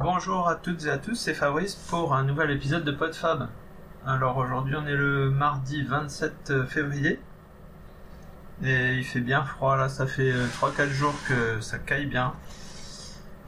Bonjour 0.00 0.48
à 0.48 0.54
toutes 0.54 0.84
et 0.84 0.90
à 0.90 0.98
tous, 0.98 1.16
c'est 1.16 1.34
Fabrice 1.34 1.74
pour 1.74 2.14
un 2.14 2.22
nouvel 2.22 2.52
épisode 2.52 2.84
de 2.84 2.92
PodFab. 2.92 3.48
Alors 4.06 4.36
aujourd'hui 4.36 4.76
on 4.76 4.86
est 4.86 4.94
le 4.94 5.28
mardi 5.28 5.82
27 5.82 6.66
février 6.68 7.18
et 8.62 8.94
il 8.94 9.02
fait 9.02 9.18
bien 9.18 9.42
froid 9.42 9.76
là, 9.76 9.88
ça 9.88 10.06
fait 10.06 10.32
3-4 10.62 10.88
jours 10.90 11.14
que 11.26 11.60
ça 11.60 11.80
caille 11.80 12.06
bien. 12.06 12.32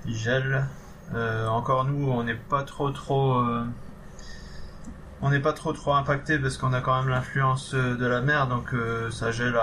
Il 0.06 0.16
gèle. 0.16 0.66
Euh, 1.14 1.46
encore 1.46 1.84
nous 1.84 2.10
on 2.10 2.24
n'est 2.24 2.34
pas 2.34 2.64
trop 2.64 2.90
trop 2.90 3.34
euh, 3.34 3.64
on 5.22 5.30
n'est 5.30 5.38
pas 5.38 5.52
trop 5.52 5.72
trop 5.72 5.94
impacté 5.94 6.36
parce 6.36 6.56
qu'on 6.56 6.72
a 6.72 6.80
quand 6.80 6.98
même 6.98 7.10
l'influence 7.10 7.74
de 7.74 8.06
la 8.06 8.22
mer 8.22 8.48
donc 8.48 8.74
euh, 8.74 9.08
ça 9.12 9.30
gèle 9.30 9.56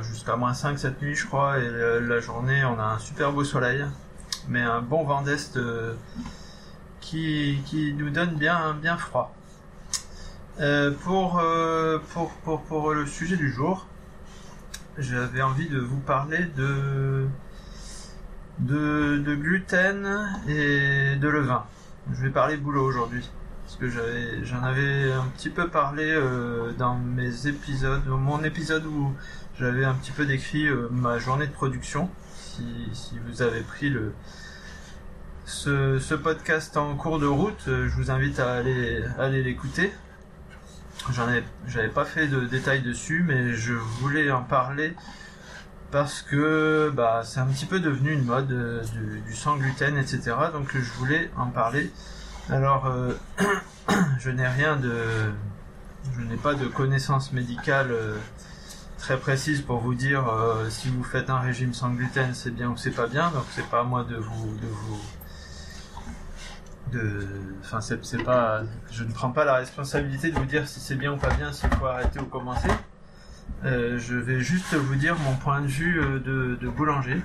jusqu'à 0.00 0.36
moins 0.36 0.54
5 0.54 0.78
cette 0.78 1.02
nuit 1.02 1.14
je 1.14 1.26
crois 1.26 1.58
et 1.58 1.68
la 2.00 2.20
journée 2.20 2.64
on 2.64 2.80
a 2.80 2.84
un 2.84 2.98
super 2.98 3.30
beau 3.30 3.44
soleil 3.44 3.84
mais 4.48 4.62
un 4.62 4.80
bon 4.80 5.04
vent 5.04 5.22
d'est 5.22 5.58
qui, 7.00 7.60
qui 7.66 7.94
nous 7.94 8.10
donne 8.10 8.34
bien 8.36 8.74
bien 8.74 8.96
froid. 8.96 9.34
pour, 11.02 11.42
pour, 12.12 12.30
pour, 12.44 12.62
pour 12.62 12.92
le 12.92 13.06
sujet 13.06 13.36
du 13.36 13.50
jour, 13.50 13.86
j'avais 14.98 15.42
envie 15.42 15.68
de 15.68 15.78
vous 15.78 16.00
parler 16.00 16.44
de, 16.56 17.26
de, 18.60 19.34
gluten 19.34 20.28
et 20.48 21.16
de 21.16 21.28
levain. 21.28 21.64
Je 22.12 22.22
vais 22.22 22.30
parler 22.30 22.56
boulot 22.56 22.84
aujourd'hui. 22.84 23.28
Parce 23.64 23.76
que 23.76 23.88
j'en 24.42 24.62
avais 24.64 25.12
un 25.12 25.26
petit 25.36 25.48
peu 25.48 25.68
parlé 25.68 26.04
euh, 26.04 26.72
dans 26.72 26.96
mes 26.96 27.46
épisodes, 27.46 28.02
mon 28.06 28.42
épisode 28.42 28.84
où 28.84 29.12
j'avais 29.58 29.84
un 29.84 29.94
petit 29.94 30.10
peu 30.10 30.26
décrit 30.26 30.66
euh, 30.66 30.88
ma 30.90 31.18
journée 31.18 31.46
de 31.46 31.52
production. 31.52 32.10
Si, 32.92 33.18
vous 33.26 33.42
avez 33.42 33.60
pris 33.60 33.88
le, 33.88 34.12
ce, 35.46 36.14
podcast 36.14 36.76
en 36.76 36.94
cours 36.96 37.18
de 37.18 37.26
route, 37.26 37.68
euh, 37.68 37.88
je 37.88 37.96
vous 37.96 38.10
invite 38.10 38.38
à 38.38 38.52
aller, 38.52 39.02
aller 39.18 39.42
l'écouter. 39.42 39.92
J'en 41.10 41.30
ai, 41.32 41.42
j'avais 41.66 41.88
pas 41.88 42.04
fait 42.04 42.26
de 42.28 42.40
détails 42.40 42.82
dessus, 42.82 43.24
mais 43.26 43.54
je 43.54 43.72
voulais 43.72 44.30
en 44.30 44.42
parler 44.42 44.94
parce 45.90 46.22
que 46.22 46.92
bah, 46.94 47.22
c'est 47.24 47.40
un 47.40 47.46
petit 47.46 47.66
peu 47.66 47.80
devenu 47.80 48.12
une 48.12 48.24
mode 48.24 48.52
euh, 48.52 48.82
du, 49.26 49.34
sans 49.34 49.56
gluten, 49.56 49.96
etc. 49.96 50.32
Donc 50.52 50.70
je 50.74 50.92
voulais 50.98 51.30
en 51.36 51.46
parler. 51.46 51.90
Alors, 52.50 52.86
euh, 52.86 53.12
je 54.18 54.30
n'ai 54.30 54.46
rien 54.46 54.76
de, 54.76 54.92
je 56.14 56.20
n'ai 56.20 56.36
pas 56.36 56.54
de 56.54 56.66
connaissances 56.66 57.32
médicales 57.32 57.94
très 59.00 59.18
précises 59.18 59.62
pour 59.62 59.80
vous 59.80 59.94
dire 59.94 60.24
si 60.68 60.88
vous 60.88 61.02
faites 61.02 61.30
un 61.30 61.40
régime 61.40 61.74
sans 61.74 61.90
gluten, 61.90 62.34
c'est 62.34 62.54
bien 62.54 62.68
ou 62.70 62.76
c'est 62.76 62.90
pas 62.90 63.06
bien. 63.06 63.30
Donc 63.30 63.44
c'est 63.50 63.68
pas 63.68 63.80
à 63.80 63.84
moi 63.84 64.04
de 64.04 64.16
vous, 64.16 64.56
de 64.56 64.66
vous 64.66 65.00
de, 66.92 67.26
enfin 67.60 67.80
c'est 67.80 68.22
pas, 68.24 68.62
je 68.90 69.04
ne 69.04 69.12
prends 69.12 69.30
pas 69.30 69.44
la 69.44 69.54
responsabilité 69.54 70.30
de 70.30 70.38
vous 70.38 70.44
dire 70.44 70.66
si 70.66 70.80
c'est 70.80 70.96
bien 70.96 71.12
ou 71.12 71.16
pas 71.16 71.32
bien, 71.34 71.52
s'il 71.52 71.70
faut 71.70 71.86
arrêter 71.86 72.20
ou 72.20 72.26
commencer. 72.26 72.68
Euh, 73.64 73.98
je 73.98 74.16
vais 74.16 74.40
juste 74.40 74.74
vous 74.74 74.94
dire 74.94 75.16
mon 75.18 75.34
point 75.36 75.60
de 75.60 75.66
vue 75.66 76.00
euh, 76.00 76.18
de, 76.18 76.68
boulanger 76.68 77.20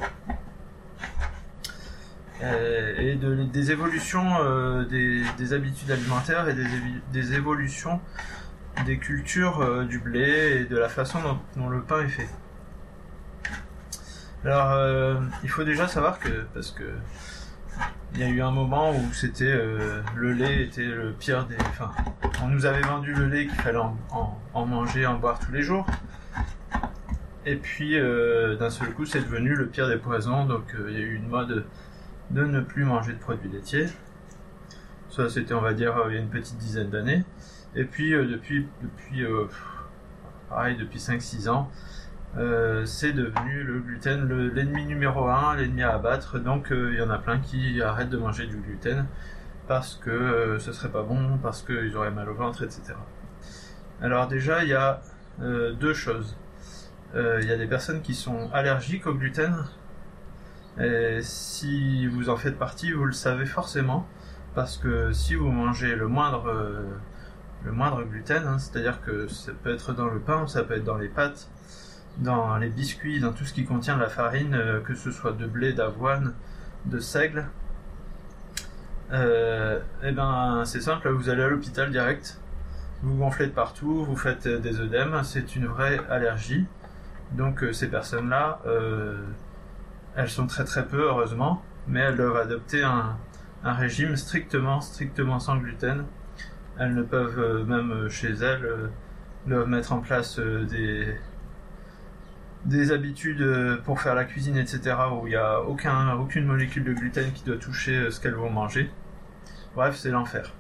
euh, 2.43 2.95
et 2.97 3.15
de, 3.15 3.43
des 3.43 3.71
évolutions 3.71 4.25
des, 4.89 5.53
habitudes 5.53 5.91
alimentaires 5.91 6.49
et 6.49 6.55
des, 7.13 7.33
évolutions 7.33 8.01
des 8.85 8.97
cultures 8.97 9.85
du 9.85 9.99
blé 9.99 10.61
et 10.61 10.65
de 10.65 10.77
la 10.77 10.89
façon 10.89 11.19
dont 11.55 11.69
le 11.69 11.81
pain 11.81 12.03
est 12.03 12.09
fait. 12.09 12.29
Alors, 14.43 15.21
il 15.43 15.49
faut 15.49 15.63
déjà 15.63 15.87
savoir 15.87 16.19
que, 16.19 16.45
parce 16.53 16.71
que 16.71 16.83
il 18.15 18.21
y 18.21 18.23
a 18.23 18.29
eu 18.29 18.41
un 18.41 18.51
moment 18.51 18.91
où 18.91 19.13
c'était 19.13 19.43
euh, 19.43 20.01
le 20.15 20.31
lait 20.31 20.63
était 20.63 20.85
le 20.85 21.11
pire 21.11 21.45
des. 21.47 21.57
Enfin, 21.59 21.91
on 22.41 22.47
nous 22.47 22.65
avait 22.65 22.81
vendu 22.81 23.13
le 23.13 23.27
lait 23.27 23.45
qu'il 23.45 23.57
fallait 23.57 23.77
en, 23.77 24.65
manger, 24.65 25.05
en 25.05 25.15
boire 25.15 25.37
tous 25.37 25.51
les 25.51 25.61
jours. 25.61 25.85
Et 27.45 27.57
puis 27.57 28.00
euh, 28.00 28.55
d'un 28.55 28.69
seul 28.69 28.94
coup, 28.94 29.05
c'est 29.05 29.19
devenu 29.19 29.53
le 29.53 29.67
pire 29.67 29.89
des 29.89 29.97
poisons. 29.97 30.45
Donc 30.45 30.63
euh, 30.75 30.88
il 30.89 30.97
y 30.97 31.01
a 31.01 31.05
eu 31.05 31.16
une 31.16 31.27
mode 31.27 31.66
de 32.31 32.45
ne 32.45 32.61
plus 32.61 32.85
manger 32.85 33.11
de 33.11 33.19
produits 33.19 33.50
laitiers. 33.50 33.88
Ça, 35.09 35.29
c'était, 35.29 35.53
on 35.53 35.61
va 35.61 35.73
dire, 35.73 35.95
il 36.07 36.16
y 36.16 36.17
a 36.17 36.21
une 36.21 36.29
petite 36.29 36.57
dizaine 36.57 36.89
d'années. 36.89 37.23
Et 37.75 37.84
puis 37.84 38.12
depuis, 38.12 38.68
depuis, 38.81 39.25
pareil, 40.50 40.78
depuis 40.78 41.00
5-6 41.00 41.50
ans, 41.50 41.69
euh, 42.38 42.86
c'est 42.86 43.13
devenu 43.13 43.63
le 43.63 43.80
gluten 43.80 44.28
l'ennemi 44.53 44.86
numéro 44.86 45.28
un, 45.30 45.56
l'ennemi 45.56 45.84
à 45.84 45.94
abattre. 45.94 46.40
Donc 46.40 46.72
euh, 46.72 46.91
il 46.91 47.00
y 47.00 47.02
en 47.02 47.09
a 47.09 47.18
plein 47.18 47.40
qui 47.40 47.81
arrêtent 47.81 48.09
de 48.09 48.18
manger 48.18 48.46
du 48.46 48.58
gluten 48.58 49.06
parce 49.68 49.96
que 49.96 50.09
euh, 50.09 50.59
ce 50.59 50.74
serait 50.74 50.90
pas 50.90 51.03
bon, 51.03 51.38
parce 51.41 51.62
qu'ils 51.62 51.96
auraient 51.96 52.12
mal 52.12 52.30
au 52.30 52.34
ventre, 52.34 52.63
etc. 52.63 52.94
Alors 54.02 54.28
déjà 54.28 54.63
il 54.63 54.69
y 54.69 54.74
a 54.74 55.02
deux 55.40 55.94
choses. 55.94 56.38
Il 57.13 57.46
y 57.46 57.52
a 57.52 57.57
des 57.57 57.68
personnes 57.68 58.02
qui 58.02 58.13
sont 58.13 58.50
allergiques 58.53 59.07
au 59.07 59.13
gluten. 59.13 59.66
Et 60.80 61.19
si 61.22 62.07
vous 62.07 62.30
en 62.30 62.36
faites 62.36 62.57
partie, 62.57 62.92
vous 62.92 63.06
le 63.06 63.13
savez 63.13 63.46
forcément, 63.46 64.06
parce 64.53 64.78
que 64.78 65.13
si 65.13 65.36
vous 65.36 65.50
mangez 65.50 65.96
le 65.96 66.07
moindre 66.07 66.53
le 67.65 67.71
moindre 67.71 68.03
gluten, 68.03 68.45
hein, 68.45 68.59
c'est-à-dire 68.59 69.01
que 69.01 69.27
ça 69.27 69.51
peut 69.63 69.73
être 69.73 69.93
dans 69.93 70.07
le 70.07 70.19
pain, 70.19 70.47
ça 70.47 70.63
peut 70.63 70.75
être 70.75 70.83
dans 70.83 70.97
les 70.97 71.09
pâtes, 71.09 71.49
dans 72.19 72.57
les 72.57 72.69
biscuits, 72.69 73.19
dans 73.19 73.33
tout 73.33 73.43
ce 73.43 73.53
qui 73.53 73.65
contient 73.65 73.95
de 73.95 74.01
la 74.01 74.09
farine, 74.09 74.53
euh, 74.53 74.79
que 74.81 74.93
ce 74.93 75.11
soit 75.11 75.31
de 75.31 75.47
blé, 75.47 75.73
d'avoine, 75.73 76.33
de 76.85 76.99
seigle, 76.99 77.47
euh, 79.11 79.79
eh 80.03 80.11
ben 80.11 80.63
c'est 80.65 80.81
simple, 80.81 81.09
vous 81.09 81.29
allez 81.29 81.43
à 81.43 81.47
l'hôpital 81.47 81.91
direct, 81.91 82.39
vous 83.01 83.17
gonflez 83.17 83.47
de 83.47 83.51
partout, 83.51 84.05
vous 84.05 84.15
faites 84.15 84.47
des 84.47 84.79
œdèmes, 84.79 85.21
c'est 85.23 85.55
une 85.55 85.65
vraie 85.65 85.99
allergie. 86.09 86.65
Donc 87.31 87.63
euh, 87.63 87.73
ces 87.73 87.89
personnes-là, 87.89 88.59
elles 90.15 90.29
sont 90.29 90.47
très 90.47 90.63
très 90.63 90.85
peu 90.85 91.01
heureusement, 91.01 91.63
mais 91.87 92.01
elles 92.01 92.15
doivent 92.15 92.37
adopter 92.37 92.83
un 92.83 93.17
régime 93.63 94.15
strictement 94.15 94.81
strictement 94.81 95.39
sans 95.39 95.57
gluten. 95.57 96.05
Elles 96.80 96.94
ne 96.94 97.03
peuvent 97.03 97.66
même 97.68 98.09
chez 98.09 98.31
elles 98.31 98.90
doivent 99.47 99.68
mettre 99.68 99.94
en 99.94 100.00
place 100.00 100.40
des 100.40 101.16
des 102.66 102.91
habitudes 102.91 103.41
euh, 103.41 103.78
pour 103.78 104.02
faire 104.02 104.16
la 104.16 104.25
cuisine, 104.25 104.58
etc., 104.58 104.96
où 105.12 105.28
il 105.28 105.31
n'y 105.31 105.36
a 105.36 105.62
aucun, 105.62 106.16
aucune 106.18 106.46
molécule 106.46 106.84
de 106.84 106.94
gluten 106.94 107.31
qui 107.31 107.44
doit 107.44 107.58
toucher 107.58 107.96
euh, 107.96 108.12
ce 108.12 108.19
qu'elles 108.19 108.36
vont 108.36 108.50
manger. 108.50 108.90
Bref, 109.75 109.96
c'est 109.96 110.09
l'enfer. 110.09 110.52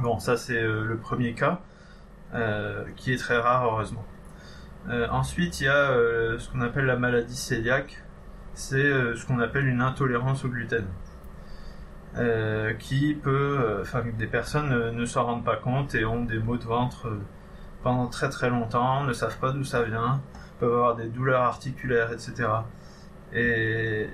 Bon, 0.00 0.18
ça 0.18 0.36
c'est 0.36 0.56
euh, 0.56 0.84
le 0.84 0.96
premier 0.96 1.34
cas, 1.34 1.60
qui 2.96 3.12
est 3.12 3.16
très 3.16 3.38
rare 3.38 3.64
heureusement. 3.64 4.04
ensuite, 5.10 5.60
il 5.60 5.64
y 5.64 5.68
a 5.68 5.88
ce 6.38 6.50
qu'on 6.50 6.60
appelle 6.60 6.84
la 6.84 6.96
maladie 6.96 7.42
cœliaque, 7.48 8.04
c'est 8.52 8.90
ce 9.16 9.26
qu'on 9.26 9.38
appelle 9.40 9.66
une 9.66 9.80
intolérance 9.80 10.44
au 10.44 10.48
gluten. 10.48 10.84
Qui 12.78 13.14
peut, 13.14 13.78
enfin, 13.80 14.02
des 14.18 14.26
personnes 14.26 14.90
ne 14.90 15.04
s'en 15.04 15.24
rendent 15.24 15.44
pas 15.44 15.56
compte 15.56 15.94
et 15.94 16.04
ont 16.04 16.24
des 16.24 16.38
maux 16.38 16.56
de 16.56 16.64
ventre 16.64 17.08
pendant 17.82 18.06
très 18.06 18.28
très 18.28 18.50
longtemps, 18.50 19.04
ne 19.04 19.12
savent 19.12 19.38
pas 19.38 19.52
d'où 19.52 19.64
ça 19.64 19.82
vient, 19.82 20.20
peuvent 20.58 20.72
avoir 20.72 20.96
des 20.96 21.08
douleurs 21.08 21.42
articulaires, 21.42 22.12
etc. 22.12 22.48
Et, 23.32 24.08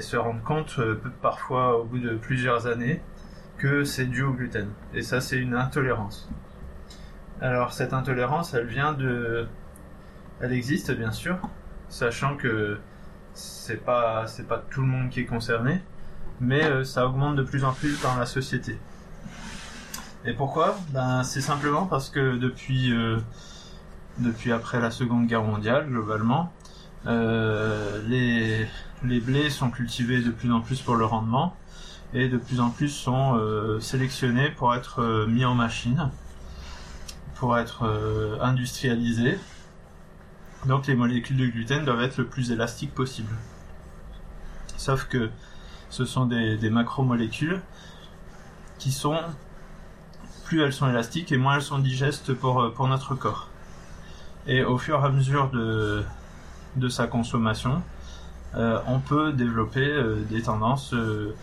se 0.00 0.16
rendre 0.16 0.42
compte 0.42 0.76
euh, 0.78 1.00
parfois 1.22 1.78
au 1.78 1.84
bout 1.84 1.98
de 1.98 2.14
plusieurs 2.14 2.66
années 2.66 3.02
que 3.58 3.84
c'est 3.84 4.06
dû 4.06 4.22
au 4.22 4.32
gluten. 4.32 4.68
Et 4.94 5.02
ça, 5.02 5.20
c'est 5.20 5.38
une 5.38 5.54
intolérance. 5.54 6.30
Alors 7.40 7.72
cette 7.72 7.92
intolérance, 7.92 8.54
elle 8.54 8.66
vient 8.66 8.92
de, 8.92 9.48
elle 10.40 10.52
existe 10.52 10.92
bien 10.92 11.12
sûr, 11.12 11.38
sachant 11.88 12.36
que 12.36 12.78
c'est 13.32 13.84
pas 13.84 14.26
c'est 14.26 14.46
pas 14.46 14.58
tout 14.70 14.80
le 14.80 14.88
monde 14.88 15.10
qui 15.10 15.20
est 15.20 15.26
concerné, 15.26 15.82
mais 16.40 16.64
euh, 16.64 16.84
ça 16.84 17.06
augmente 17.06 17.36
de 17.36 17.42
plus 17.42 17.64
en 17.64 17.72
plus 17.72 18.00
dans 18.02 18.16
la 18.16 18.26
société. 18.26 18.78
Et 20.24 20.32
pourquoi? 20.32 20.78
Ben 20.90 21.22
c'est 21.22 21.40
simplement 21.40 21.86
parce 21.86 22.10
que 22.10 22.36
depuis 22.36 22.92
euh, 22.92 23.18
depuis 24.18 24.52
après 24.52 24.80
la 24.80 24.90
Seconde 24.90 25.26
Guerre 25.26 25.44
mondiale, 25.44 25.86
globalement. 25.88 26.52
Euh, 27.06 28.02
les, 28.08 28.66
les 29.04 29.20
blés 29.20 29.50
sont 29.50 29.70
cultivés 29.70 30.20
de 30.20 30.30
plus 30.30 30.52
en 30.52 30.60
plus 30.60 30.82
pour 30.82 30.96
le 30.96 31.04
rendement 31.04 31.54
et 32.12 32.28
de 32.28 32.36
plus 32.36 32.58
en 32.58 32.70
plus 32.70 32.88
sont 32.88 33.38
sélectionnés 33.80 34.50
pour 34.50 34.74
être 34.74 35.26
mis 35.28 35.44
en 35.44 35.54
machine, 35.54 36.10
pour 37.36 37.56
être 37.58 38.38
industrialisés. 38.40 39.38
Donc 40.64 40.86
les 40.86 40.96
molécules 40.96 41.36
de 41.36 41.46
gluten 41.46 41.84
doivent 41.84 42.02
être 42.02 42.16
le 42.16 42.24
plus 42.24 42.50
élastiques 42.50 42.94
possible. 42.94 43.32
Sauf 44.76 45.04
que 45.04 45.30
ce 45.90 46.04
sont 46.04 46.26
des, 46.26 46.70
macromolécules 46.70 47.60
qui 48.78 48.92
sont 48.92 49.18
plus 50.44 50.62
elles 50.62 50.72
sont 50.72 50.88
élastiques 50.88 51.32
et 51.32 51.36
moins 51.36 51.56
elles 51.56 51.62
sont 51.62 51.78
digestes 51.78 52.32
pour, 52.32 52.72
pour 52.72 52.88
notre 52.88 53.14
corps. 53.14 53.48
Et 54.46 54.64
au 54.64 54.78
fur 54.78 55.00
et 55.00 55.04
à 55.04 55.10
mesure 55.10 55.50
de, 55.50 56.04
de 56.76 56.88
sa 56.88 57.06
consommation, 57.06 57.82
euh, 58.54 58.80
on 58.86 58.98
peut 58.98 59.32
développer 59.32 59.86
euh, 59.86 60.24
des 60.30 60.42
tendances 60.42 60.94
euh, 60.94 61.34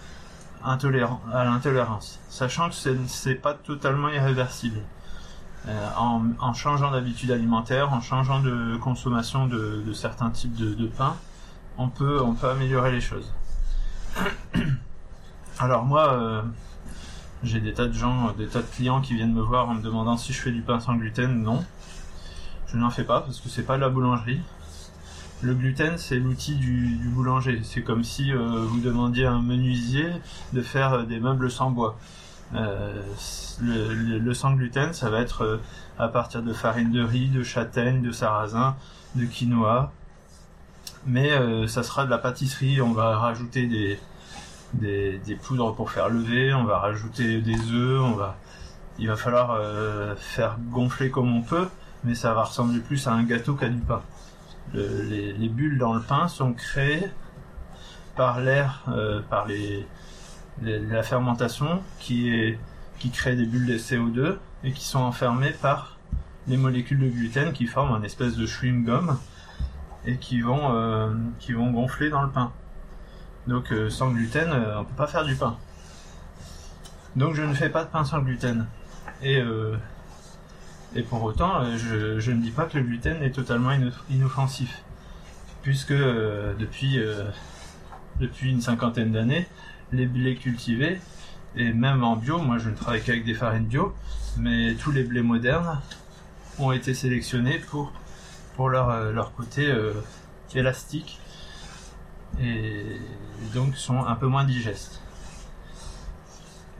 à 0.63 0.77
l'intolérance, 1.44 2.19
sachant 2.30 2.69
que 2.69 2.75
c'est 3.07 3.36
pas 3.36 3.53
totalement 3.53 4.09
irréversible. 4.09 4.80
Euh, 5.68 5.89
en, 5.98 6.53
changeant 6.53 6.91
d'habitude 6.91 7.31
alimentaire, 7.31 7.91
en 7.91 8.00
changeant 8.00 8.39
de 8.39 8.77
consommation 8.77 9.48
de, 9.48 9.94
certains 9.94 10.30
types 10.30 10.56
de, 10.56 10.88
pain, 10.88 11.15
on 11.77 11.89
peut, 11.89 12.21
on 12.21 12.33
peut 12.33 12.50
améliorer 12.50 12.91
les 12.91 13.01
choses. 13.01 13.31
Alors 15.59 15.85
moi, 15.85 16.13
euh, 16.13 16.41
j'ai 17.44 17.59
des 17.59 17.73
tas 17.73 17.88
de 17.88 17.94
gens, 17.94 18.31
des 18.33 18.47
tas 18.47 18.62
de 18.62 18.67
clients 18.67 19.01
qui 19.01 19.15
viennent 19.15 19.33
me 19.33 19.41
voir 19.41 19.69
en 19.69 19.75
me 19.75 19.81
demandant 19.81 20.17
si 20.17 20.33
je 20.33 20.41
fais 20.41 20.51
du 20.51 20.62
pain 20.62 20.79
sans 20.79 20.95
gluten. 20.95 21.44
Non, 21.44 21.63
je 22.67 22.77
n'en 22.77 22.89
fais 22.89 23.03
pas 23.03 23.21
parce 23.21 23.39
que 23.39 23.50
c'est 23.50 23.63
pas 23.63 23.77
la 23.77 23.89
boulangerie. 23.89 24.41
Le 25.41 25.53
gluten, 25.53 25.97
c'est 25.97 26.17
l'outil 26.17 26.56
du, 26.56 26.97
boulanger. 27.09 27.62
C'est 27.63 27.81
comme 27.81 28.03
si 28.03 28.31
euh, 28.31 28.65
vous 28.67 28.79
demandiez 28.79 29.25
à 29.25 29.31
un 29.33 29.41
menuisier 29.41 30.07
de 30.53 30.62
faire 30.62 30.94
euh, 30.94 31.03
des 31.03 31.19
meubles 31.19 31.51
sans 31.51 31.71
bois. 31.71 31.97
Euh, 32.53 33.01
le, 33.62 34.33
sans 34.33 34.53
gluten, 34.53 34.94
ça 34.94 35.09
va 35.09 35.19
être 35.19 35.59
à 36.00 36.07
partir 36.07 36.41
de 36.41 36.53
farine 36.53 36.91
de 36.91 37.01
riz, 37.01 37.27
de 37.27 37.44
châtaigne, 37.44 38.01
de 38.01 38.12
sarrasin, 38.12 38.75
de 39.15 39.25
quinoa. 39.25 39.91
Mais 41.05 41.29
ça 41.67 41.83
sera 41.83 42.05
de 42.05 42.09
la 42.09 42.17
pâtisserie. 42.17 42.81
On 42.81 42.91
va 42.91 43.17
rajouter 43.17 43.67
des, 43.67 45.35
poudres 45.43 45.75
pour 45.75 45.91
faire 45.91 46.09
lever. 46.09 46.53
On 46.53 46.63
va 46.63 46.79
rajouter 46.79 47.41
des 47.41 47.59
œufs. 47.71 48.01
On 48.01 48.13
va, 48.13 48.37
il 48.97 49.07
va 49.07 49.15
falloir 49.15 49.59
faire 50.17 50.57
gonfler 50.71 51.11
comme 51.11 51.35
on 51.35 51.41
peut, 51.41 51.67
mais 52.03 52.15
ça 52.15 52.33
va 52.33 52.43
ressembler 52.43 52.79
plus 52.79 53.07
à 53.07 53.13
un 53.13 53.23
gâteau 53.23 53.53
qu'à 53.53 53.69
du 53.69 53.79
pain 53.79 54.01
les, 54.73 55.49
bulles 55.49 55.77
dans 55.77 55.93
le 55.93 56.01
pain 56.01 56.27
sont 56.27 56.53
créées 56.53 57.07
par 58.15 58.39
l'air, 58.39 58.83
euh, 58.89 59.21
par 59.29 59.45
les, 59.45 59.85
la 60.61 61.03
fermentation 61.03 61.81
qui, 61.99 62.29
est, 62.29 62.57
qui 62.99 63.09
crée 63.09 63.35
des 63.35 63.45
bulles 63.45 63.65
de 63.65 63.77
CO2 63.77 64.37
et 64.63 64.71
qui 64.71 64.85
sont 64.85 64.99
enfermées 64.99 65.51
par 65.51 65.97
les 66.47 66.57
molécules 66.57 66.99
de 66.99 67.09
gluten 67.09 67.53
qui 67.53 67.65
forment 67.65 67.95
un 67.95 68.03
espèce 68.03 68.35
de 68.35 68.45
chewing-gum 68.45 69.17
et 70.05 70.17
qui 70.17 70.41
vont, 70.41 70.73
euh, 70.73 71.13
qui 71.39 71.53
vont 71.53 71.71
gonfler 71.71 72.09
dans 72.09 72.23
le 72.23 72.29
pain. 72.29 72.51
Donc 73.47 73.71
euh, 73.71 73.89
sans 73.89 74.11
gluten, 74.11 74.49
on 74.77 74.83
peut 74.83 74.95
pas 74.95 75.07
faire 75.07 75.25
du 75.25 75.35
pain. 75.35 75.57
Donc 77.15 77.35
je 77.35 77.43
ne 77.43 77.53
fais 77.53 77.69
pas 77.69 77.83
de 77.83 77.89
pain 77.89 78.03
sans 78.03 78.19
gluten. 78.19 78.67
Et 79.21 79.41
et 80.95 81.03
pour 81.03 81.21
autant, 81.23 81.61
euh, 81.61 82.17
je, 82.19 82.31
ne 82.31 82.41
dis 82.41 82.51
pas 82.51 82.65
que 82.65 82.77
le 82.77 82.83
gluten 82.85 83.21
est 83.21 83.31
totalement 83.31 83.71
inoffensif, 84.09 84.81
puisque 85.61 85.91
euh, 85.91 86.53
depuis, 86.57 86.99
euh, 86.99 87.25
depuis 88.21 88.51
une 88.51 88.61
cinquantaine 88.61 89.11
d'années, 89.11 89.45
les 89.91 90.05
blés 90.05 90.35
cultivés, 90.35 91.01
et 91.57 91.73
même 91.73 92.03
en 92.03 92.15
bio, 92.15 92.37
moi 92.39 92.59
je 92.59 92.69
ne 92.69 92.75
travaille 92.75 93.01
qu'avec 93.01 93.25
des 93.25 93.33
farines 93.33 93.65
bio, 93.65 93.93
mais 94.37 94.75
tous 94.75 94.93
les 94.93 95.03
blés 95.03 95.21
modernes 95.21 95.81
ont 96.59 96.71
été 96.71 96.93
sélectionnés 96.93 97.59
pour, 97.59 97.91
pour 98.55 98.69
leur, 98.69 99.11
leur 99.11 99.33
côté 99.33 99.73
élastique 100.53 101.19
et 102.39 102.99
donc 103.53 103.75
sont 103.75 104.05
un 104.05 104.15
peu 104.15 104.27
moins 104.27 104.43
digestes. 104.43 105.01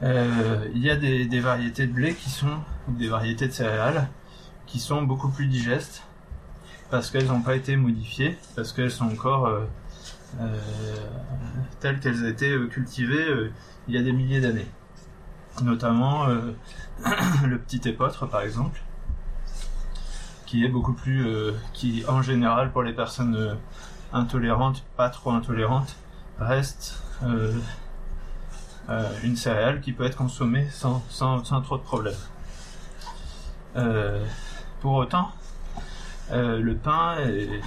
Euh, 0.02 0.68
il 0.74 0.82
y 0.82 0.90
a 0.90 0.96
des, 0.96 1.40
variétés 1.40 1.86
de 1.86 1.92
blé 1.92 2.14
qui 2.14 2.28
sont, 2.28 2.58
des 2.88 3.08
variétés 3.08 3.46
de 3.46 3.52
céréales, 3.52 4.08
qui 4.66 4.78
sont 4.78 5.02
beaucoup 5.02 5.30
plus 5.30 5.46
digestes, 5.46 6.02
parce 6.90 7.10
qu'elles 7.10 7.26
n'ont 7.26 7.40
pas 7.40 7.56
été 7.56 7.76
modifiées, 7.76 8.36
parce 8.54 8.72
qu'elles 8.72 8.90
sont 8.90 9.06
encore 9.06 9.46
euh, 9.46 9.64
euh, 10.40 10.58
telles 11.80 11.98
qu'elles 12.00 12.24
ont 12.24 12.28
été 12.28 12.54
cultivées 12.68 13.50
il 13.88 13.94
y 13.94 13.98
a 13.98 14.02
des 14.02 14.12
milliers 14.12 14.40
d'années. 14.40 14.66
Notamment 15.62 16.26
le 17.46 17.58
petit 17.58 17.88
épeautre 17.88 18.26
par 18.26 18.42
exemple, 18.42 18.82
qui 20.46 20.64
est 20.64 20.68
beaucoup 20.68 20.92
plus, 20.92 21.26
qui 21.72 22.04
en 22.08 22.22
général 22.22 22.70
pour 22.70 22.82
les 22.82 22.92
personnes 22.92 23.56
intolérantes, 24.12 24.84
pas 24.96 25.10
trop 25.10 25.32
intolérantes, 25.32 25.96
reste 26.38 27.02
euh, 28.88 29.10
une 29.24 29.34
céréale 29.34 29.80
qui 29.80 29.92
peut 29.92 30.04
être 30.04 30.16
consommée 30.16 30.68
sans, 30.70 31.02
sans, 31.08 31.44
sans 31.44 31.60
trop 31.60 31.76
de 31.76 31.82
problèmes. 31.82 32.14
Euh, 33.74 34.24
pour 34.80 34.94
autant, 34.94 35.32
euh, 36.30 36.60
le 36.60 36.76
pain 36.76 37.16
et 37.18 37.60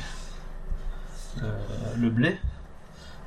le 1.98 2.10
blé 2.10 2.40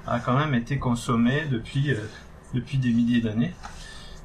a 0.07 0.21
quand 0.21 0.37
même 0.37 0.55
été 0.55 0.79
consommé 0.79 1.45
depuis, 1.51 1.95
depuis 2.55 2.79
des 2.79 2.93
milliers 2.93 3.21
d'années. 3.21 3.55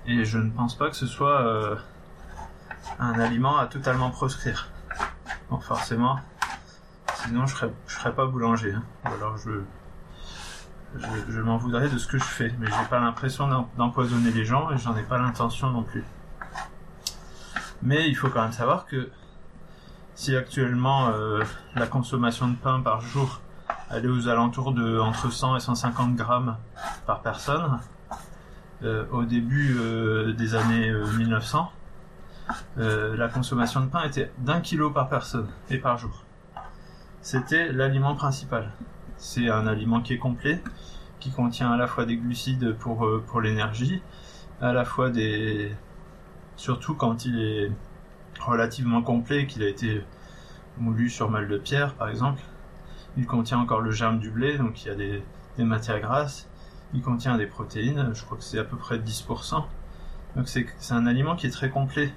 Et 0.05 0.23
je 0.23 0.37
ne 0.37 0.49
pense 0.49 0.75
pas 0.75 0.89
que 0.89 0.95
ce 0.95 1.05
soit 1.07 1.77
un 2.99 3.19
aliment 3.19 3.57
à 3.57 3.67
totalement 3.67 4.09
proscrire. 4.09 4.69
Donc 5.49 5.63
forcément, 5.63 6.19
sinon 7.23 7.45
je 7.45 7.55
serais, 7.55 7.71
serais 7.87 8.13
pas 8.13 8.25
boulanger. 8.25 8.73
Hein. 8.73 8.83
Ou 9.05 9.13
alors 9.13 9.37
je, 9.37 11.41
m'en 11.41 11.57
voudrais 11.57 11.89
de 11.89 11.97
ce 11.97 12.07
que 12.07 12.17
je 12.17 12.23
fais, 12.23 12.53
mais 12.59 12.67
j'ai 12.67 12.85
pas 12.89 12.99
l'impression 12.99 13.67
d'empoisonner 13.77 14.31
les 14.31 14.45
gens 14.45 14.71
et 14.71 14.77
j'en 14.77 14.95
ai 14.95 15.03
pas 15.03 15.17
l'intention 15.17 15.69
non 15.69 15.83
plus. 15.83 16.03
Mais 17.81 18.09
il 18.09 18.15
faut 18.15 18.29
quand 18.29 18.41
même 18.41 18.51
savoir 18.51 18.85
que 18.85 19.09
si 20.15 20.35
actuellement 20.35 21.09
euh, 21.09 21.43
la 21.75 21.85
consommation 21.85 22.47
de 22.47 22.55
pain 22.55 22.81
par 22.81 23.01
jour 23.01 23.41
est 23.93 24.05
aux 24.07 24.27
alentours 24.27 24.73
de 24.73 24.99
entre 24.99 25.31
100 25.31 25.57
et 25.57 25.59
150 25.59 26.15
grammes 26.15 26.57
par 27.05 27.21
personne, 27.21 27.79
euh, 28.83 29.05
au 29.11 29.23
début 29.23 29.77
euh, 29.79 30.33
des 30.33 30.55
années 30.55 30.91
1900, 30.91 31.71
la 32.77 33.27
consommation 33.27 33.81
de 33.81 33.87
pain 33.87 34.03
était 34.03 34.31
d'un 34.39 34.61
kilo 34.61 34.91
par 34.91 35.09
personne 35.09 35.47
et 35.69 35.77
par 35.77 35.97
jour. 35.97 36.23
C'était 37.21 37.73
l'aliment 37.73 38.15
principal. 38.15 38.71
C'est 39.17 39.49
un 39.49 39.67
aliment 39.67 40.01
qui 40.01 40.13
est 40.13 40.17
complet, 40.17 40.63
qui 41.19 41.31
contient 41.31 41.71
à 41.71 41.75
la 41.75 41.87
fois 41.87 42.05
des 42.05 42.15
glucides 42.15 42.73
pour, 42.77 43.05
euh, 43.05 43.23
pour 43.27 43.41
l'énergie, 43.41 44.01
à 44.61 44.71
la 44.71 44.85
fois 44.85 45.09
des... 45.09 45.75
Surtout 46.55 46.95
quand 46.95 47.25
il 47.25 47.39
est 47.41 47.71
relativement 48.39 49.01
complet, 49.01 49.45
qu'il 49.45 49.63
a 49.63 49.67
été 49.67 50.03
moulu 50.77 51.09
sur 51.09 51.29
mal 51.29 51.47
de 51.47 51.57
pierre 51.57 51.95
par 51.95 52.07
exemple. 52.07 52.41
Il 53.17 53.25
contient 53.25 53.57
encore 53.59 53.81
le 53.81 53.91
germe 53.91 54.19
du 54.19 54.29
blé, 54.29 54.57
donc 54.57 54.85
il 54.85 54.87
y 54.87 54.91
a 54.91 54.95
des, 54.95 55.23
des 55.57 55.63
matières 55.63 55.99
grasses. 55.99 56.47
Il 56.93 57.01
contient 57.01 57.35
des 57.35 57.47
protéines, 57.47 58.11
je 58.13 58.23
crois 58.23 58.37
que 58.37 58.43
c'est 58.43 58.59
à 58.59 58.63
peu 58.63 58.77
près 58.77 58.99
10%. 58.99 59.65
Donc 60.35 60.47
c'est 60.47 60.67
un 60.91 61.05
aliment 61.07 61.35
qui 61.35 61.47
est 61.47 61.51
très 61.51 61.69
complet 61.69 62.13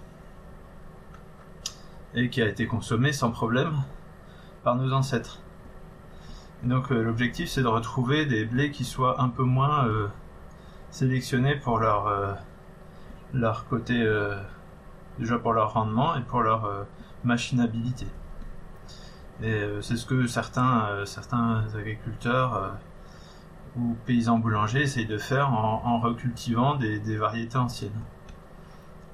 et 2.14 2.28
qui 2.28 2.42
a 2.42 2.48
été 2.48 2.66
consommé 2.66 3.12
sans 3.12 3.30
problème 3.30 3.82
par 4.62 4.76
nos 4.76 4.92
ancêtres. 4.92 5.40
Donc 6.62 6.92
euh, 6.92 7.02
l'objectif 7.02 7.48
c'est 7.48 7.62
de 7.62 7.68
retrouver 7.68 8.26
des 8.26 8.44
blés 8.44 8.70
qui 8.70 8.84
soient 8.84 9.20
un 9.20 9.28
peu 9.28 9.44
moins 9.44 9.86
euh, 9.86 10.08
sélectionnés 10.90 11.56
pour 11.56 11.78
leur 11.78 12.06
euh, 12.06 12.34
leur 13.32 13.66
côté 13.68 13.94
déjà 15.18 15.38
pour 15.38 15.52
leur 15.52 15.74
rendement 15.74 16.16
et 16.16 16.22
pour 16.22 16.42
leur 16.42 16.68
machinabilité. 17.22 18.06
Et 19.40 19.64
c'est 19.82 19.96
ce 19.96 20.04
que 20.04 20.26
certains 20.26 21.06
certains 21.06 21.64
agriculteurs 21.78 22.74
ou 23.76 23.94
paysans 24.04 24.38
boulangers 24.38 24.82
essayent 24.82 25.06
de 25.06 25.16
faire 25.16 25.52
en, 25.52 26.00
recultivant 26.00 26.74
des, 26.74 27.16
variétés 27.16 27.56
anciennes. 27.56 28.00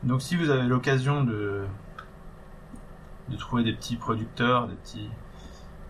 Donc 0.03 0.23
si 0.23 0.35
vous 0.35 0.49
avez 0.49 0.67
l'occasion 0.67 1.23
de 1.23 1.65
de 3.29 3.37
trouver 3.37 3.65
des 3.65 3.73
petits 3.73 3.97
producteurs, 3.97 4.69
des 4.69 4.75
petits 4.77 5.11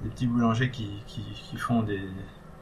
des 0.02 0.11
petits 0.11 0.26
boulangers 0.26 0.71
qui, 0.71 0.90
qui, 1.07 1.57
font 1.57 1.83
des, 1.83 2.02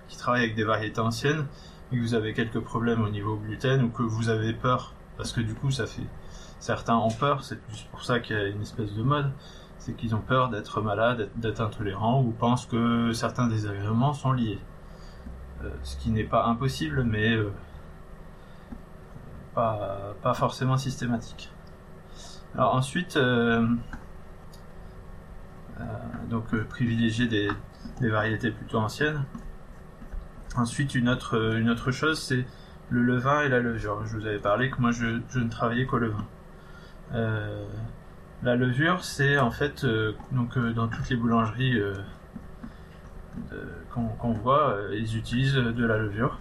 qui 0.09 0.17
travaillent 0.17 0.45
avec 0.45 0.55
des 0.55 0.65
variétés 0.65 1.01
anciennes 1.01 1.47
et 1.93 1.97
que 1.97 2.01
vous 2.01 2.15
avez 2.15 2.33
quelques 2.33 2.61
problèmes 2.61 3.03
au 3.03 3.09
niveau 3.09 3.37
gluten 3.37 3.83
ou 3.83 3.89
que 3.91 4.03
vous 4.03 4.29
avez 4.29 4.53
peur, 4.53 4.95
parce 5.17 5.33
que 5.33 5.41
du 5.41 5.55
coup 5.55 5.71
ça 5.71 5.87
fait, 5.87 6.07
certains 6.61 6.97
ont 6.97 7.11
peur, 7.11 7.43
c'est 7.45 7.61
plus 7.61 7.83
pour 7.91 8.05
ça 8.05 8.21
qu'il 8.21 8.37
y 8.37 8.39
a 8.39 8.47
une 8.47 8.63
espèce 8.63 8.95
de 8.95 9.03
mode, 9.03 9.33
c'est 9.79 9.95
qu'ils 9.95 10.15
ont 10.15 10.21
peur 10.21 10.49
d'être 10.49 10.81
malades, 10.81 11.29
d'être 11.37 11.61
intolérants 11.61 12.23
ou 12.23 12.31
pensent 12.31 12.67
que 12.67 13.13
certains 13.13 13.49
désagréments 13.49 14.15
sont 14.15 14.33
liés. 14.33 14.61
Euh, 15.63 15.71
ce 15.83 15.97
qui 15.97 16.11
n'est 16.11 16.25
pas 16.25 16.47
impossible, 16.47 17.05
mais 17.05 17.35
euh, 17.35 17.53
pas, 19.55 20.15
pas 20.23 20.35
forcément 20.35 20.77
systématique. 20.77 21.51
Alors 22.55 22.75
ensuite, 22.75 23.17
euh, 23.17 23.67
donc 26.29 26.53
euh, 26.55 26.65
privilégier 26.65 27.27
des, 27.27 27.49
variétés 28.09 28.51
plutôt 28.51 28.79
anciennes. 28.79 29.25
Ensuite, 30.57 30.95
une 30.95 31.09
autre, 31.09 31.37
euh, 31.37 31.59
une 31.59 31.71
autre 31.71 31.91
chose, 31.91 32.21
c'est 32.21 32.47
le 32.91 33.03
levain 33.03 33.43
et 33.43 33.49
la 33.49 33.61
levure. 33.61 34.05
Je 34.07 34.17
vous 34.17 34.27
avais 34.27 34.39
parlé 34.39 34.71
que 34.71 34.81
moi, 34.81 34.91
je, 34.91 35.07
ne 35.07 35.49
travaillais 35.49 35.87
qu'au 35.87 35.99
levain. 35.99 36.27
la 38.43 38.57
levure, 38.57 39.05
c'est 39.05 39.39
en 39.39 39.51
fait, 39.51 39.87
donc 40.33 40.59
dans 40.59 40.89
toutes 40.89 41.09
les 41.09 41.17
boulangeries 41.17 41.81
qu'on 43.91 44.33
voit, 44.35 44.77
ils 44.93 45.17
utilisent 45.17 45.55
de 45.55 45.85
la 45.85 45.97
levure. 45.97 46.39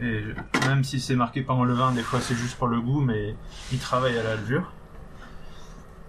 Et 0.00 0.22
même 0.68 0.84
si 0.84 1.00
c'est 1.00 1.16
marqué 1.16 1.42
pain 1.42 1.54
au 1.54 1.64
levain, 1.64 1.90
des 1.92 2.02
fois 2.02 2.20
c'est 2.20 2.36
juste 2.36 2.56
pour 2.56 2.68
le 2.68 2.80
goût, 2.80 3.00
mais 3.00 3.34
il 3.72 3.78
travaille 3.80 4.16
à 4.16 4.22
la 4.22 4.36
levure. 4.36 4.72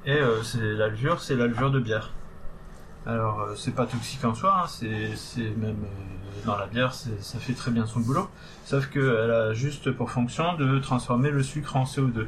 Et 0.10 0.14
euh, 0.14 0.42
c'est 0.42 0.74
la 0.74 0.88
levure, 0.88 1.22
c'est 1.22 1.36
la 1.36 1.46
levure 1.46 1.70
de 1.70 1.80
bière. 1.80 2.10
Alors 3.06 3.42
euh, 3.42 3.54
c'est 3.56 3.76
pas 3.76 3.86
toxique 3.86 4.26
en 4.26 4.34
soi, 4.34 4.64
hein, 4.64 4.68
c'est 4.68 5.56
même 5.56 5.84
euh, 5.84 6.46
dans 6.48 6.58
la 6.58 6.66
bière, 6.66 6.96
ça 6.96 7.38
fait 7.38 7.54
très 7.54 7.70
bien 7.70 7.86
son 7.86 8.00
boulot. 8.00 8.28
Sauf 8.66 8.88
qu'elle 8.90 9.30
a 9.30 9.54
juste 9.54 9.92
pour 9.92 10.10
fonction 10.10 10.56
de 10.56 10.80
transformer 10.80 11.30
le 11.30 11.44
sucre 11.44 11.76
en 11.76 11.84
CO2. 11.84 12.26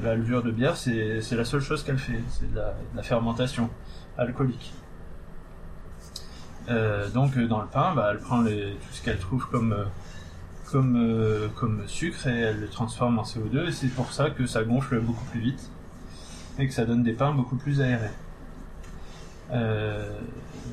La 0.00 0.14
levure 0.14 0.44
de 0.44 0.52
bière, 0.52 0.76
c'est 0.76 1.20
la 1.32 1.44
seule 1.44 1.60
chose 1.60 1.82
qu'elle 1.82 1.98
fait, 1.98 2.22
c'est 2.30 2.52
de 2.52 2.60
la, 2.94 3.02
fermentation 3.02 3.68
alcoolique. 4.16 4.72
Euh, 6.68 7.08
donc 7.10 7.36
euh, 7.36 7.48
dans 7.48 7.62
le 7.62 7.66
pain, 7.66 7.96
bah, 7.96 8.10
elle 8.12 8.20
prend 8.20 8.44
tout 8.44 8.92
ce 8.92 9.02
qu'elle 9.02 9.18
trouve 9.18 9.48
comme 9.48 9.74
comme 10.70 11.82
sucre 11.88 12.28
et 12.28 12.40
elle 12.42 12.60
le 12.60 12.68
transforme 12.68 13.18
en 13.18 13.24
CO2 13.24 13.68
et 13.68 13.72
c'est 13.72 13.88
pour 13.88 14.12
ça 14.12 14.30
que 14.30 14.46
ça 14.46 14.62
gonfle 14.62 15.00
beaucoup 15.00 15.24
plus 15.26 15.40
vite 15.40 15.70
et 16.58 16.66
que 16.66 16.72
ça 16.72 16.84
donne 16.84 17.02
des 17.02 17.12
pains 17.12 17.32
beaucoup 17.32 17.56
plus 17.56 17.80
aérés. 17.80 18.10
Euh, 19.52 20.18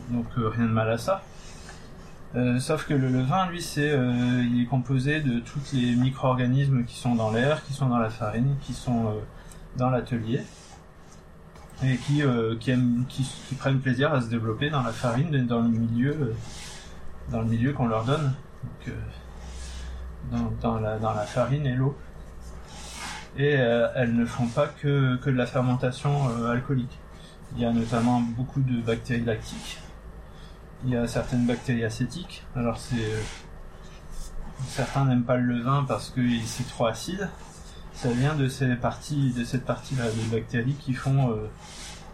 donc 0.10 0.26
euh, 0.38 0.50
rien 0.50 0.66
de 0.66 0.72
mal 0.72 0.90
à 0.90 0.98
ça. 0.98 1.24
Euh, 2.36 2.60
sauf 2.60 2.88
que 2.88 2.94
le 2.94 3.10
levain, 3.10 3.48
lui, 3.50 3.62
c'est, 3.62 3.96
il 3.96 4.62
est 4.62 4.66
composé 4.66 5.22
de 5.22 5.40
tous 5.40 5.74
les 5.74 5.96
micro-organismes 5.96 6.84
qui 6.84 6.96
sont 6.96 7.14
dans 7.14 7.32
l'air, 7.32 7.64
qui 7.64 7.74
sont 7.74 7.88
dans 7.88 8.00
la 8.00 8.10
farine, 8.10 8.56
qui 8.62 8.74
sont 8.74 9.14
dans 9.78 9.92
l'atelier, 9.92 10.42
et 11.84 11.98
qui, 11.98 12.22
aiment, 12.72 13.06
qui, 13.08 13.24
prennent 13.60 13.80
plaisir 13.80 14.12
à 14.12 14.22
se 14.22 14.30
développer 14.30 14.72
dans 14.72 14.82
la 14.82 14.92
farine, 14.92 15.46
dans 15.46 15.62
le 15.62 15.70
milieu, 15.70 16.34
dans 17.30 17.42
le 17.42 17.48
milieu 17.48 17.72
qu'on 17.74 17.88
leur 17.88 18.04
donne, 18.04 18.34
dans 20.32 21.14
la 21.14 21.26
farine 21.28 21.68
et 21.68 21.76
l'eau. 21.76 21.96
Et 23.36 23.56
euh, 23.58 23.88
elles 23.96 24.16
ne 24.16 24.26
font 24.26 24.46
pas 24.48 24.68
que, 24.68 25.16
que 25.18 25.30
de 25.30 25.36
la 25.36 25.48
fermentation 25.48 26.30
euh, 26.30 26.52
alcoolique. 26.52 27.00
Il 27.56 27.62
y 27.62 27.66
a 27.66 27.72
notamment 27.72 28.20
beaucoup 28.22 28.62
de 28.62 28.80
bactéries 28.82 29.26
lactiques. 29.26 29.80
Il 30.84 30.92
y 30.92 30.96
a 30.96 31.08
certaines 31.08 31.46
bactéries 31.46 31.84
acétiques. 31.84 32.44
Alors 32.56 32.78
c'est 32.78 32.96
euh, 32.96 33.22
certains 34.68 35.06
n'aiment 35.06 35.24
pas 35.24 35.38
le 35.38 35.56
levain 35.58 35.84
parce 35.88 36.10
que 36.10 36.22
c'est 36.46 36.68
trop 36.68 36.86
acide. 36.86 37.30
Ça 37.94 38.10
vient 38.12 38.36
de 38.36 38.44
de 38.44 39.44
cette 39.44 39.66
partie-là 39.66 40.06
des 40.12 40.36
bactéries 40.36 40.76
qui 40.76 40.94
font, 40.94 41.38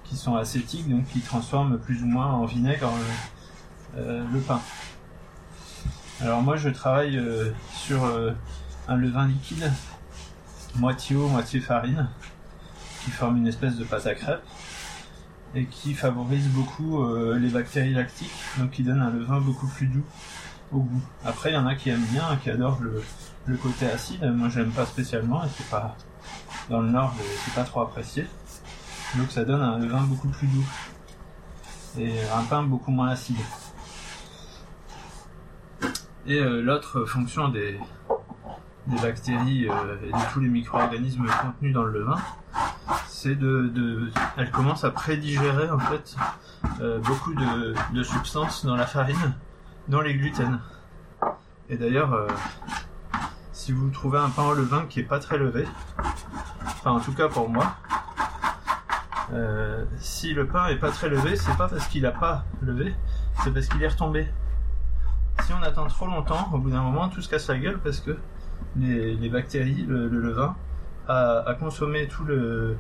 qui 0.04 0.18
sont 0.18 0.36
acétiques, 0.36 0.90
donc 0.90 1.06
qui 1.08 1.22
transforment 1.22 1.80
plus 1.80 2.04
ou 2.04 2.06
moins 2.06 2.28
en 2.28 2.46
vinaigre 2.46 2.92
le 3.96 4.40
pain. 4.42 4.60
Alors 6.22 6.42
moi 6.42 6.58
je 6.58 6.70
travaille 6.70 7.20
sur 7.74 8.04
un 8.90 8.96
levain 8.98 9.28
liquide, 9.28 9.72
moitié 10.76 11.16
eau, 11.16 11.28
moitié 11.28 11.60
farine, 11.60 12.08
qui 13.04 13.12
forme 13.12 13.38
une 13.38 13.48
espèce 13.48 13.76
de 13.76 13.84
pâte 13.84 14.08
à 14.08 14.16
crêpes 14.16 14.44
et 15.56 15.66
qui 15.66 15.94
favorise 15.94 16.48
beaucoup 16.50 17.04
euh, 17.04 17.38
les 17.40 17.50
bactéries 17.50 17.94
lactiques, 17.94 18.32
donc 18.58 18.72
qui 18.72 18.84
donne 18.84 19.02
un 19.02 19.10
levain 19.10 19.40
beaucoup 19.40 19.68
plus 19.68 19.88
doux 19.88 20.06
au 20.72 20.80
goût. 20.80 21.02
Après, 21.26 21.52
il 21.52 21.54
y 21.54 21.58
en 21.58 21.66
a 21.66 21.76
qui 21.76 21.90
aiment 21.90 22.06
bien, 22.12 22.38
qui 22.44 22.50
adorent 22.50 22.80
le, 22.82 23.58
côté 23.58 23.88
acide. 23.88 24.24
Moi, 24.24 24.50
j'aime 24.50 24.70
pas 24.70 24.86
spécialement, 24.86 25.44
et 25.44 25.48
c'est 25.58 25.68
pas 25.70 25.96
dans 26.70 26.82
le 26.82 26.90
nord, 26.90 27.16
c'est 27.44 27.56
pas 27.56 27.64
trop 27.64 27.82
apprécié. 27.82 28.28
Donc, 29.16 29.32
ça 29.32 29.44
donne 29.44 29.62
un 29.62 29.80
levain 29.80 30.02
beaucoup 30.02 30.28
plus 30.28 30.46
doux 30.46 30.66
et 31.98 32.14
un 32.32 32.44
pain 32.44 32.62
beaucoup 32.62 32.92
moins 32.92 33.10
acide. 33.10 33.38
Et 36.28 36.40
euh, 36.40 36.62
l'autre 36.62 37.06
fonction 37.06 37.50
des, 37.50 37.80
des 38.90 39.00
bactéries 39.02 39.70
euh, 39.70 39.96
et 40.04 40.12
de 40.12 40.34
tous 40.34 40.40
les 40.40 40.50
micro-organismes 40.50 41.26
contenus 41.26 41.74
dans 41.74 41.84
le 41.84 42.00
levain, 42.00 42.18
c'est 43.08 43.36
de, 43.36 44.12
elle 44.38 44.52
commence 44.52 44.84
à 44.84 44.92
prédigérer 44.92 45.70
en 45.70 45.80
fait 45.80 46.16
euh, 46.82 47.00
beaucoup 47.00 47.34
de, 47.34 47.76
de 47.94 48.04
substances 48.04 48.66
dans 48.66 48.76
la 48.76 48.86
farine, 48.86 49.36
dont 49.88 50.02
les 50.02 50.16
gluten. 50.16 50.60
Et 51.70 51.78
d'ailleurs, 51.78 52.14
euh, 52.14 52.28
si 53.52 53.72
vous 53.72 53.90
trouvez 53.90 54.20
un 54.20 54.30
pain 54.30 54.44
au 54.44 54.54
levain 54.54 54.86
qui 54.90 55.00
est 55.00 55.04
pas 55.04 55.20
très 55.20 55.38
levé, 55.38 55.68
enfin 56.64 56.92
en 56.92 57.00
tout 57.00 57.14
cas 57.14 57.28
pour 57.28 57.50
moi, 57.50 57.76
si 60.00 60.34
le 60.34 60.48
pain 60.48 60.68
est 60.68 60.78
pas 60.78 60.90
très 60.90 61.08
levé, 61.08 61.36
c'est 61.36 61.56
pas 61.56 61.68
parce 61.68 61.88
qu'il 61.88 62.04
a 62.08 62.12
pas 62.12 62.46
levé, 62.62 62.96
c'est 63.44 63.54
parce 63.54 63.68
qu'il 63.68 63.84
est 63.84 63.88
retombé. 63.88 64.28
Si 65.44 65.54
on 65.54 65.62
attend 65.62 65.86
trop 65.86 66.08
longtemps, 66.08 66.50
au 66.52 66.58
bout 66.58 66.72
d'un 66.72 66.82
moment, 66.82 67.10
tout 67.10 67.22
se 67.22 67.30
casse 67.30 67.48
la 67.48 67.60
gueule 67.60 67.80
parce 67.80 68.00
que 68.00 68.18
les, 68.78 69.30
bactéries, 69.30 69.86
le, 69.88 70.08
le 70.08 70.20
levain, 70.20 70.56
a 71.10 71.56
consommé 71.60 72.08
tout 72.08 72.24
le, 72.24 72.78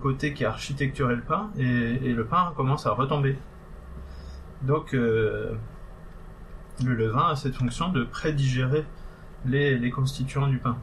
côté 0.00 0.32
qui 0.32 0.44
a 0.44 0.50
architecturé 0.50 1.16
le 1.16 1.22
pain 1.22 1.50
et, 1.58 2.12
le 2.12 2.24
pain 2.24 2.52
commence 2.56 2.86
à 2.86 2.92
retomber. 2.92 3.36
Donc 4.62 4.94
euh, 4.94 5.54
le 6.84 6.94
levain 6.94 7.28
a 7.28 7.36
cette 7.36 7.54
fonction 7.54 7.90
de 7.90 8.04
prédigérer 8.04 8.84
les, 9.44 9.90
constituants 9.90 10.46
du 10.46 10.58
pain. 10.58 10.76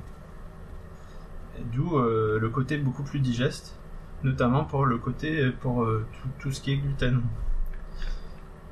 D'où 1.71 1.97
euh, 1.97 2.39
le 2.39 2.49
côté 2.49 2.77
beaucoup 2.77 3.03
plus 3.03 3.19
digeste, 3.19 3.77
notamment 4.23 4.65
pour 4.65 4.85
le 4.85 4.97
côté 4.97 5.49
pour 5.61 5.83
euh, 5.83 6.05
tout, 6.13 6.29
tout 6.39 6.51
ce 6.51 6.61
qui 6.61 6.73
est 6.73 6.77
gluten. 6.77 7.21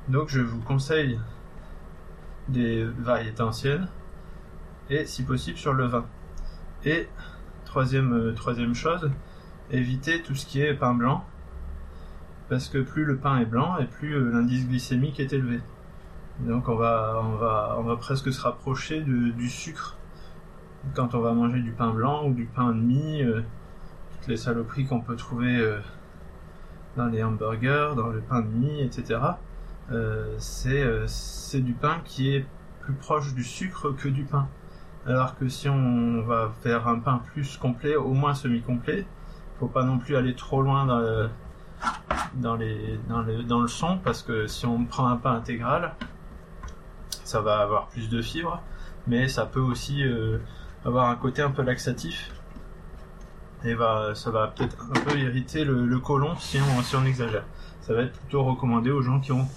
Donc 0.08 0.28
je 0.28 0.40
vous 0.40 0.60
conseille 0.60 1.18
des 2.48 2.84
variétés 2.84 3.42
anciennes 3.42 3.88
et 4.92 5.06
si 5.06 5.22
possible 5.24 5.56
sur 5.58 5.72
le 5.72 5.86
vin. 5.86 6.04
Et 6.84 7.08
troisième, 7.64 8.12
euh, 8.12 8.32
troisième 8.32 8.74
chose, 8.74 9.10
éviter 9.70 10.22
tout 10.22 10.34
ce 10.34 10.44
qui 10.46 10.60
est 10.60 10.74
pain 10.74 10.94
blanc 10.94 11.24
parce 12.48 12.68
que 12.68 12.78
plus 12.78 13.04
le 13.04 13.16
pain 13.16 13.38
est 13.38 13.46
blanc 13.46 13.78
et 13.78 13.86
plus 13.86 14.14
euh, 14.14 14.30
l'indice 14.30 14.68
glycémique 14.68 15.18
est 15.20 15.32
élevé. 15.32 15.60
Donc 16.40 16.68
on 16.68 16.74
va, 16.76 17.20
on 17.22 17.36
va, 17.36 17.76
on 17.78 17.82
va 17.82 17.96
presque 17.96 18.32
se 18.32 18.40
rapprocher 18.42 19.00
de- 19.00 19.30
du 19.30 19.48
sucre 19.48 19.96
quand 20.94 21.14
on 21.14 21.20
va 21.20 21.32
manger 21.32 21.60
du 21.60 21.70
pain 21.72 21.90
blanc 21.90 22.26
ou 22.26 22.34
du 22.34 22.44
pain 22.44 22.72
de 22.72 22.80
mie, 22.80 23.22
euh, 23.22 23.40
toutes 24.18 24.26
les 24.28 24.36
saloperies 24.36 24.84
qu'on 24.84 25.00
peut 25.00 25.16
trouver 25.16 25.78
dans 26.96 27.06
les 27.06 27.22
hamburgers, 27.22 27.92
dans 27.96 28.08
le 28.08 28.20
pain 28.20 28.40
de 28.40 28.48
mie, 28.48 28.82
etc. 28.82 29.20
C'est 30.38 31.60
du 31.60 31.72
pain 31.72 32.00
qui 32.04 32.34
est 32.34 32.46
plus 32.80 32.94
proche 32.94 33.32
du 33.34 33.44
sucre 33.44 33.90
que 33.92 34.08
du 34.08 34.24
pain. 34.24 34.48
Alors 35.04 35.36
que 35.36 35.48
si 35.48 35.68
on 35.68 36.22
va 36.22 36.52
faire 36.62 36.86
un 36.86 37.00
pain 37.00 37.20
plus 37.32 37.56
complet, 37.56 37.96
au 37.96 38.12
moins 38.12 38.34
semi-complet, 38.34 39.04
faut 39.58 39.66
pas 39.66 39.82
non 39.82 39.98
plus 39.98 40.16
aller 40.16 40.34
trop 40.34 40.62
loin 40.62 40.86
dans 42.34 42.56
le, 42.56 43.42
dans 43.42 43.66
son, 43.66 43.98
parce 43.98 44.22
que 44.22 44.46
si 44.46 44.64
on 44.64 44.84
prend 44.84 45.08
un 45.08 45.16
pain 45.16 45.34
intégral, 45.34 45.94
ça 47.24 47.40
va 47.40 47.58
avoir 47.58 47.88
plus 47.88 48.08
de 48.08 48.22
fibres, 48.22 48.62
mais 49.08 49.26
ça 49.26 49.44
peut 49.44 49.60
aussi 49.60 50.04
euh, 50.04 50.38
avoir 50.84 51.08
un 51.08 51.16
côté 51.16 51.42
un 51.42 51.50
peu 51.50 51.62
laxatif, 51.62 52.30
et 53.64 53.76
ça 54.14 54.30
va 54.30 54.48
peut-être 54.48 54.76
un 54.90 55.00
peu 55.00 55.18
irriter 55.18 55.64
le, 55.64 55.84
le 55.84 55.98
côlon 55.98 56.36
si 56.36 56.58
on, 56.60 56.82
si 56.82 56.96
exagère. 57.08 57.44
Ça 57.80 57.94
va 57.94 58.02
être 58.02 58.12
plutôt 58.12 58.44
recommandé 58.44 58.92
aux 58.92 59.02
gens 59.02 59.18
qui 59.18 59.32
ont, 59.32 59.48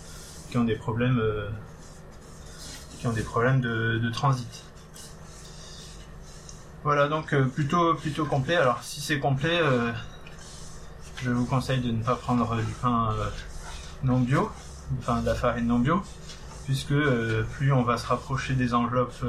des 0.64 0.76
problèmes, 0.76 1.20
euh, 1.20 1.50
qui 3.00 3.06
ont 3.06 3.14
des 3.14 3.24
problèmes 3.24 3.62
de 3.62 4.10
transit. 4.10 4.65
Voilà, 6.86 7.08
donc 7.08 7.34
euh, 7.34 7.46
plutôt 7.46 7.96
plutôt 7.96 8.26
complet. 8.26 8.56
Alors 8.58 8.84
si 8.84 9.02
c'est 9.02 9.18
complet, 9.18 9.60
euh, 9.60 9.92
je 11.24 11.32
vous 11.32 11.46
conseille 11.46 11.82
de 11.82 11.90
ne 11.90 12.04
pas 12.04 12.16
prendre 12.16 12.58
du 12.58 12.74
pain 12.80 13.12
euh, 13.12 13.26
non 14.04 14.20
bio, 14.20 14.52
enfin 15.00 15.22
de 15.22 15.26
la 15.26 15.34
farine 15.34 15.66
non 15.66 15.80
bio, 15.80 16.04
puisque 16.66 16.94
plus 17.54 17.74
on 17.74 17.82
va 17.82 17.98
se 17.98 18.06
rapprocher 18.06 18.54
des 18.54 18.76
enveloppes 18.76 19.26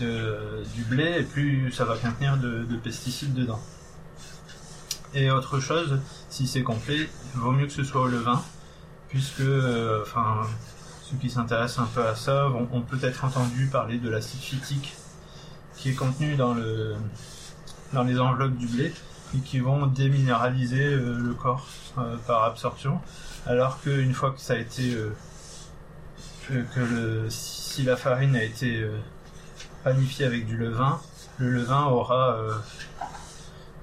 du 0.00 0.82
blé, 0.88 1.18
et 1.20 1.22
plus 1.22 1.70
ça 1.70 1.84
va 1.84 1.96
contenir 1.96 2.36
de, 2.36 2.64
de 2.64 2.76
pesticides 2.76 3.34
dedans. 3.34 3.60
Et 5.14 5.30
autre 5.30 5.60
chose, 5.60 6.00
si 6.30 6.48
c'est 6.48 6.64
complet, 6.64 7.08
vaut 7.34 7.52
mieux 7.52 7.66
que 7.66 7.72
ce 7.72 7.84
soit 7.84 8.00
au 8.00 8.08
levain, 8.08 8.42
puisque 9.08 9.44
enfin 10.02 10.40
ceux 11.04 11.16
qui 11.16 11.30
s'intéressent 11.30 11.84
un 11.84 11.88
peu 11.94 12.04
à 12.04 12.16
ça 12.16 12.48
ont 12.48 12.82
peut-être 12.82 13.24
entendu 13.24 13.68
parler 13.68 13.98
de 13.98 14.10
l'acide 14.10 14.40
phytique 14.40 14.96
qui 15.78 15.90
est 15.90 15.94
contenu 15.94 16.36
dans 16.36 16.54
le 16.54 16.94
dans 17.92 18.02
les 18.02 18.20
enveloppes 18.20 18.56
du 18.56 18.66
blé 18.66 18.92
et 19.34 19.38
qui 19.40 19.60
vont 19.60 19.86
déminéraliser 19.86 20.84
euh, 20.84 21.18
le 21.18 21.34
corps 21.34 21.66
euh, 21.98 22.16
par 22.26 22.44
absorption. 22.44 23.00
Alors 23.46 23.80
qu'une 23.80 24.14
fois 24.14 24.32
que 24.32 24.40
ça 24.40 24.54
a 24.54 24.56
été 24.56 24.94
euh, 24.94 25.14
que, 26.48 26.80
le 26.80 27.26
si 27.28 27.82
la 27.82 27.96
farine 27.96 28.34
a 28.36 28.42
été 28.42 28.86
panifiée 29.84 30.24
avec 30.24 30.46
du 30.46 30.56
levain 30.56 30.98
le 31.36 31.50
levain 31.50 31.84
aura 31.84 32.38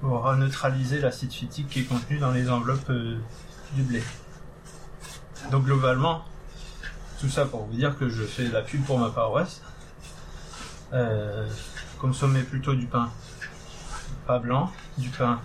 aura 0.02 0.36
neutralisé 0.36 1.00
l'acide 1.00 1.32
phytique 1.32 1.68
qui 1.68 1.80
est 1.80 1.84
contenu 1.84 2.18
dans 2.18 2.32
les 2.32 2.50
enveloppes 2.50 2.90
du 3.72 3.82
blé. 3.82 4.02
Donc 5.52 5.64
globalement 5.64 6.24
tout 7.20 7.28
ça 7.28 7.46
pour 7.46 7.64
vous 7.66 7.74
dire 7.74 7.96
que 7.96 8.08
je 8.08 8.24
fais 8.24 8.48
la 8.48 8.62
pub 8.62 8.84
pour 8.84 8.98
ma 8.98 9.10
paroisse 9.10 9.62
Consommez 11.98 12.42
plutôt 12.42 12.74
du 12.74 12.86
pain 12.86 13.10
pas 14.26 14.38
blanc, 14.38 14.72
du 14.98 15.08
pain 15.08 15.40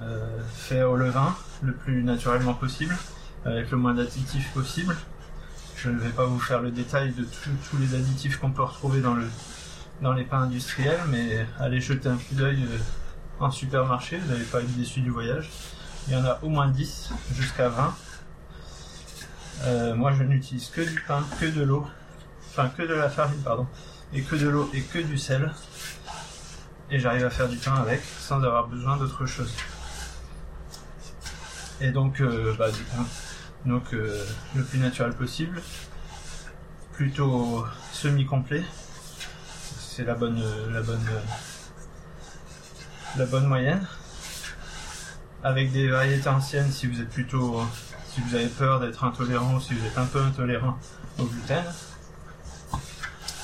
euh, 0.00 0.38
fait 0.54 0.82
au 0.82 0.96
levain 0.96 1.34
le 1.62 1.72
plus 1.72 2.02
naturellement 2.02 2.54
possible, 2.54 2.96
avec 3.44 3.70
le 3.70 3.78
moins 3.78 3.94
d'additifs 3.94 4.52
possible. 4.52 4.96
Je 5.76 5.88
ne 5.90 5.98
vais 5.98 6.10
pas 6.10 6.26
vous 6.26 6.38
faire 6.38 6.60
le 6.60 6.70
détail 6.70 7.12
de 7.12 7.24
tous 7.24 7.76
les 7.78 7.94
additifs 7.94 8.36
qu'on 8.36 8.50
peut 8.50 8.62
retrouver 8.62 9.00
dans 9.00 10.12
les 10.12 10.24
pains 10.24 10.42
industriels, 10.42 11.00
mais 11.08 11.46
allez 11.58 11.80
jeter 11.80 12.08
un 12.08 12.16
coup 12.16 12.34
d'œil 12.34 12.62
euh, 12.62 12.78
en 13.40 13.50
supermarché, 13.50 14.18
vous 14.18 14.32
n'allez 14.32 14.44
pas 14.44 14.60
être 14.60 14.76
déçu 14.76 15.00
du 15.00 15.10
voyage. 15.10 15.50
Il 16.06 16.14
y 16.14 16.16
en 16.16 16.24
a 16.24 16.38
au 16.42 16.48
moins 16.48 16.68
10 16.68 17.10
jusqu'à 17.34 17.68
20. 17.68 17.94
Euh, 19.64 19.94
moi 19.94 20.12
je 20.12 20.22
n'utilise 20.22 20.68
que 20.68 20.80
du 20.80 21.00
pain, 21.06 21.24
que 21.40 21.46
de 21.46 21.62
l'eau, 21.62 21.86
enfin 22.52 22.68
que 22.68 22.82
de 22.82 22.94
la 22.94 23.08
farine, 23.08 23.40
pardon, 23.42 23.66
et 24.12 24.22
que 24.22 24.36
de 24.36 24.48
l'eau 24.48 24.70
et 24.74 24.82
que 24.82 24.98
du 24.98 25.16
sel. 25.16 25.50
Et 26.90 26.98
j'arrive 26.98 27.24
à 27.24 27.30
faire 27.30 27.48
du 27.48 27.56
pain 27.56 27.74
avec 27.74 28.02
sans 28.20 28.42
avoir 28.42 28.68
besoin 28.68 28.98
d'autre 28.98 29.24
chose. 29.24 29.52
Et 31.80 31.90
donc, 31.90 32.20
euh, 32.20 32.54
bah, 32.58 32.70
du 32.70 32.82
pain, 32.82 33.06
donc 33.64 33.94
euh, 33.94 34.24
le 34.54 34.62
plus 34.62 34.78
naturel 34.78 35.14
possible, 35.14 35.62
plutôt 36.92 37.64
semi-complet. 37.92 38.62
C'est 39.78 40.04
la 40.04 40.14
bonne, 40.14 40.42
la 40.72 40.82
bonne, 40.82 41.10
la 43.16 43.26
bonne 43.26 43.46
moyenne. 43.46 43.86
Avec 45.42 45.72
des 45.72 45.88
variétés 45.88 46.28
anciennes, 46.28 46.70
si 46.70 46.86
vous 46.86 47.00
êtes 47.00 47.10
plutôt, 47.10 47.62
si 48.08 48.20
vous 48.20 48.34
avez 48.34 48.46
peur 48.46 48.78
d'être 48.78 49.02
intolérant 49.02 49.54
ou 49.54 49.60
si 49.60 49.74
vous 49.74 49.84
êtes 49.84 49.98
un 49.98 50.06
peu 50.06 50.22
intolérant 50.22 50.78
au 51.18 51.24
gluten. 51.24 51.64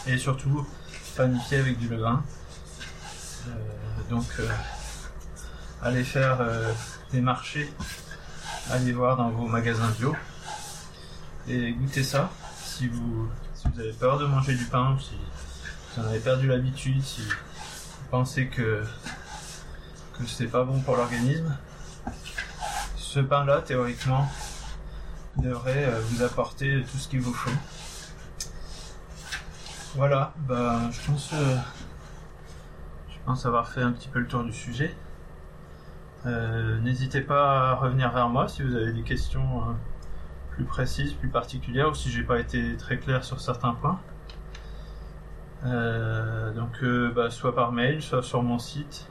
Et 0.08 0.18
surtout, 0.18 0.66
panifier 1.16 1.58
avec 1.58 1.78
du 1.78 1.88
levain. 1.88 2.24
Euh, 3.46 3.50
donc, 4.10 4.24
allez 5.82 6.04
faire 6.04 6.38
des 7.12 7.20
marchés 7.20 7.70
allez 8.70 8.92
voir 8.92 9.16
dans 9.16 9.30
vos 9.30 9.46
magasins 9.46 9.90
bio 9.98 10.14
et 11.46 11.72
goûtez 11.72 12.04
ça 12.04 12.30
si 12.62 12.86
vous, 12.88 13.28
si 13.54 13.68
vous 13.68 13.80
avez 13.80 13.92
peur 13.92 14.18
de 14.18 14.26
manger 14.26 14.54
du 14.54 14.64
pain, 14.64 14.96
si 15.00 15.14
vous 15.96 16.02
en 16.02 16.06
avez 16.06 16.20
perdu 16.20 16.48
l'habitude, 16.48 17.02
si 17.02 17.22
vous 17.22 18.06
pensez 18.10 18.46
que, 18.46 18.84
que 20.18 20.26
c'est 20.26 20.46
pas 20.46 20.64
bon 20.64 20.80
pour 20.80 20.96
l'organisme. 20.96 21.56
Ce 22.96 23.20
pain-là, 23.20 23.62
théoriquement, 23.62 24.30
devrait 25.38 25.86
euh, 25.86 26.00
vous 26.10 26.22
apporter 26.22 26.84
tout 26.90 26.98
ce 26.98 27.08
qu'il 27.08 27.20
vous 27.20 27.32
faut. 27.32 27.50
Voilà, 29.98 30.32
bah, 30.46 30.78
je 30.92 31.10
pense, 31.10 31.32
euh, 31.32 31.56
je 33.08 33.16
pense 33.26 33.44
avoir 33.46 33.66
fait 33.68 33.82
un 33.82 33.90
petit 33.90 34.08
peu 34.08 34.20
le 34.20 34.28
tour 34.28 34.44
du 34.44 34.52
sujet. 34.52 34.94
Euh, 36.24 36.78
n'hésitez 36.78 37.20
pas 37.20 37.70
à 37.70 37.74
revenir 37.74 38.12
vers 38.12 38.28
moi 38.28 38.46
si 38.46 38.62
vous 38.62 38.76
avez 38.76 38.92
des 38.92 39.02
questions 39.02 39.62
euh, 39.62 39.72
plus 40.52 40.62
précises, 40.62 41.14
plus 41.14 41.28
particulières, 41.28 41.88
ou 41.88 41.94
si 41.94 42.12
j'ai 42.12 42.22
pas 42.22 42.38
été 42.38 42.76
très 42.76 42.98
clair 42.98 43.24
sur 43.24 43.40
certains 43.40 43.74
points. 43.74 43.98
Donc, 45.64 46.84
bah, 47.16 47.28
soit 47.30 47.56
par 47.56 47.72
mail, 47.72 48.00
soit 48.00 48.22
sur 48.22 48.44
mon 48.44 48.60
site. 48.60 49.08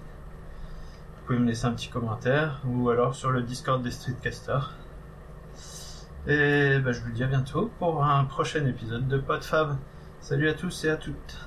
Vous 1.18 1.26
pouvez 1.26 1.40
me 1.40 1.48
laisser 1.48 1.66
un 1.66 1.74
petit 1.74 1.90
commentaire, 1.90 2.62
ou 2.66 2.90
alors 2.90 3.14
sur 3.14 3.32
le 3.32 3.42
Discord 3.42 3.84
des 3.84 3.92
Streetcasters. 3.92 4.74
Et 6.28 6.80
bah, 6.80 6.94
je 6.94 7.02
vous 7.02 7.12
dis 7.12 7.26
à 7.26 7.28
bientôt 7.28 7.70
pour 7.78 8.06
un 8.06 8.24
prochain 8.24 8.66
épisode 8.66 9.10
de 9.10 9.18
PodFab. 9.18 9.76
Salut 10.28 10.50
à 10.50 10.54
tous 10.54 10.84
et 10.84 10.90
à 10.90 10.98
toutes. 10.98 11.47